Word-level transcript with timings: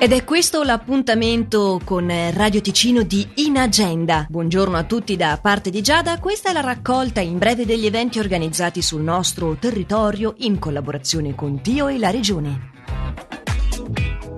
Ed 0.00 0.12
è 0.12 0.22
questo 0.22 0.62
l'appuntamento 0.62 1.80
con 1.82 2.08
Radio 2.32 2.60
Ticino 2.60 3.02
di 3.02 3.26
In 3.36 3.58
Agenda. 3.58 4.28
Buongiorno 4.30 4.76
a 4.76 4.84
tutti 4.84 5.16
da 5.16 5.36
parte 5.42 5.70
di 5.70 5.82
Giada, 5.82 6.20
questa 6.20 6.50
è 6.50 6.52
la 6.52 6.60
raccolta 6.60 7.20
in 7.20 7.36
breve 7.36 7.66
degli 7.66 7.84
eventi 7.84 8.20
organizzati 8.20 8.80
sul 8.80 9.02
nostro 9.02 9.56
territorio 9.58 10.34
in 10.38 10.60
collaborazione 10.60 11.34
con 11.34 11.58
Dio 11.60 11.88
e 11.88 11.98
la 11.98 12.10
Regione. 12.10 12.70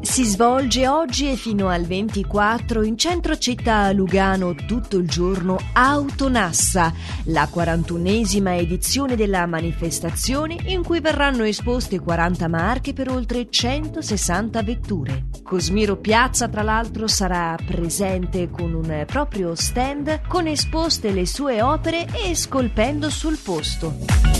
Si 0.00 0.24
svolge 0.24 0.88
oggi 0.88 1.30
e 1.30 1.36
fino 1.36 1.68
al 1.68 1.84
24 1.84 2.82
in 2.82 2.96
centro 2.96 3.36
città 3.36 3.92
Lugano 3.92 4.54
tutto 4.54 4.96
il 4.96 5.06
giorno 5.06 5.58
Autonassa, 5.74 6.90
la 7.24 7.46
41esima 7.52 8.58
edizione 8.58 9.14
della 9.14 9.44
manifestazione 9.44 10.56
in 10.68 10.82
cui 10.82 11.00
verranno 11.00 11.44
esposte 11.44 12.00
40 12.00 12.48
marche 12.48 12.94
per 12.94 13.10
oltre 13.10 13.50
160 13.50 14.62
vetture. 14.62 15.29
Cosmiro 15.50 15.96
Piazza 15.96 16.48
tra 16.48 16.62
l'altro 16.62 17.08
sarà 17.08 17.56
presente 17.66 18.50
con 18.50 18.72
un 18.72 19.02
proprio 19.04 19.56
stand 19.56 20.20
con 20.28 20.46
esposte 20.46 21.10
le 21.10 21.26
sue 21.26 21.60
opere 21.60 22.06
e 22.24 22.36
scolpendo 22.36 23.10
sul 23.10 23.36
posto. 23.36 24.39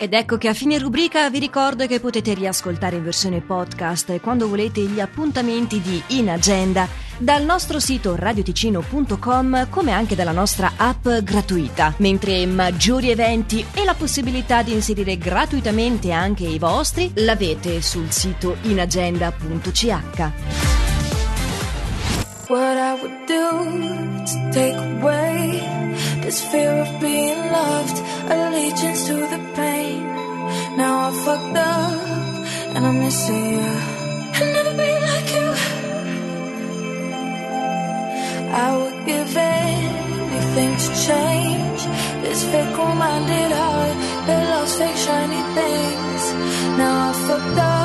Ed 0.00 0.14
ecco 0.14 0.38
che 0.38 0.46
a 0.46 0.54
fine 0.54 0.78
rubrica 0.78 1.28
vi 1.28 1.40
ricordo 1.40 1.86
che 1.86 1.98
potete 1.98 2.32
riascoltare 2.32 2.96
in 2.96 3.02
versione 3.02 3.40
podcast 3.40 4.20
quando 4.20 4.48
volete 4.48 4.80
gli 4.82 5.00
appuntamenti 5.00 5.80
di 5.80 6.00
In 6.18 6.30
Agenda 6.30 6.86
dal 7.18 7.44
nostro 7.44 7.80
sito 7.80 8.14
radioticino.com 8.16 9.68
come 9.68 9.92
anche 9.92 10.14
dalla 10.14 10.32
nostra 10.32 10.72
app 10.76 11.08
gratuita, 11.08 11.94
mentre 11.98 12.46
maggiori 12.46 13.10
eventi 13.10 13.64
e 13.74 13.84
la 13.84 13.94
possibilità 13.94 14.62
di 14.62 14.72
inserire 14.72 15.18
gratuitamente 15.18 16.12
anche 16.12 16.44
i 16.44 16.58
vostri 16.58 17.10
l'avete 17.14 17.82
sul 17.82 18.10
sito 18.10 18.56
inagenda.ch. 18.62 19.86
What 22.48 22.78
I 22.78 22.94
would 23.00 23.26
do 23.26 24.24
to 24.24 24.50
take 24.52 24.74
away 24.74 25.60
this 26.22 26.40
fear 26.40 26.80
of 26.80 26.88
being 26.98 27.50
loved, 27.50 28.02
allegiance 28.28 29.06
to 29.06 29.14
the 29.14 29.38
pain. 29.54 30.02
Now 30.76 31.08
I 31.08 31.12
fucked 31.24 31.56
up 31.56 32.74
and 32.74 32.86
I'm 32.86 33.00
missing 33.00 33.58
you. 33.58 33.98
I'll 34.34 34.52
never 34.52 34.74
be 34.76 35.07
I 38.50 38.76
would 38.76 39.06
give 39.06 39.36
anything 39.36 40.76
to 40.76 40.90
change 41.06 41.80
this 42.22 42.44
fickle-minded 42.44 43.52
heart 43.52 43.96
that 44.26 44.42
loves 44.50 44.74
fake 44.78 44.96
shiny 44.96 45.42
things. 45.58 46.22
Now 46.78 47.10
I 47.10 47.12
fucked 47.26 47.58
up 47.58 47.77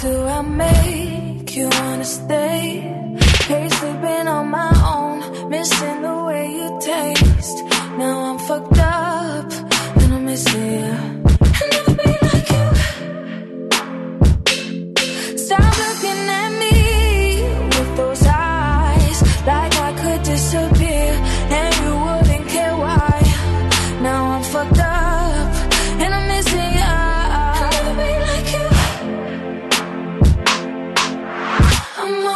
do 0.00 0.26
I 0.26 0.42
make 0.42 1.56
you 1.56 1.68
wanna 1.68 2.04
stay? 2.04 2.80
Hate 3.48 3.72
sleeping 3.72 4.28
on 4.28 4.48
my 4.48 4.77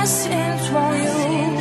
of 0.00 0.06
my 0.06 0.06
sins, 0.06 0.70
won't 0.70 1.02
you? 1.02 1.59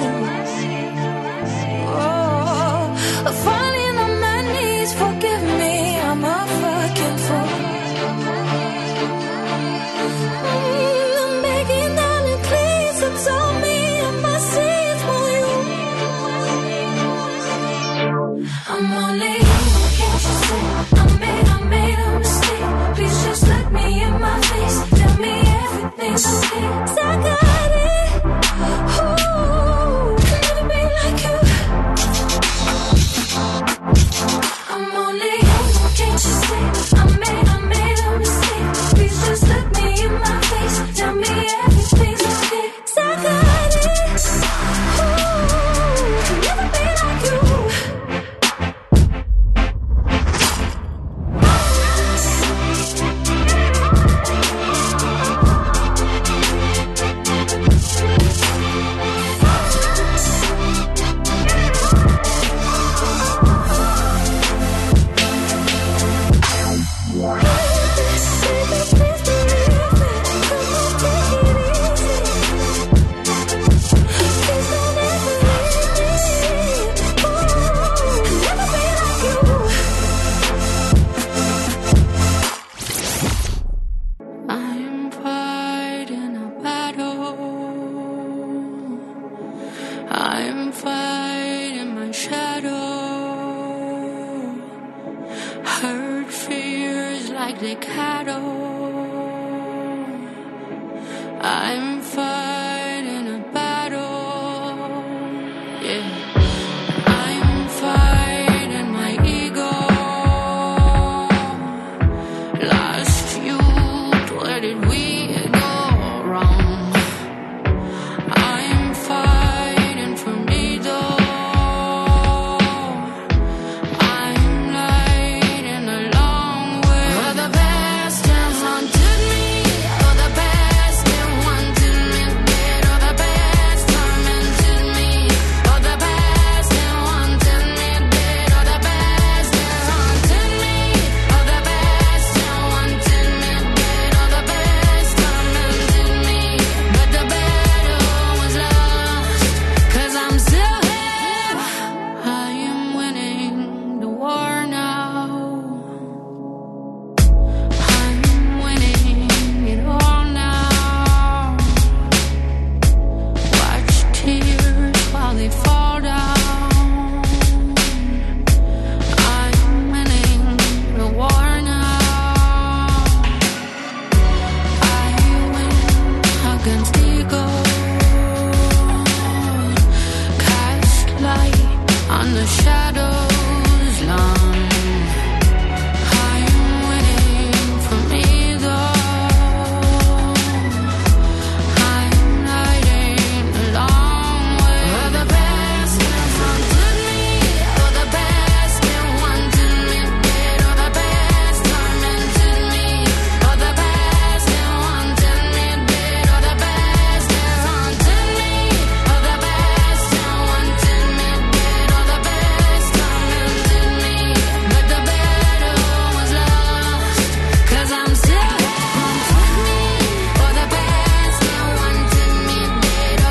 fight 90.81 91.73
in 91.81 91.93
my 91.95 92.11
shadow. 92.11 92.79
Hurt 95.63 96.31
fears 96.31 97.29
like 97.31 97.59
the 97.59 97.75
cattle. 97.75 98.58